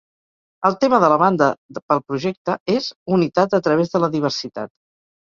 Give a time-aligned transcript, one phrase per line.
[0.69, 1.49] El tema de la banda
[1.91, 2.87] pel projecte és
[3.19, 4.73] "Unitat a través de la Diversitat".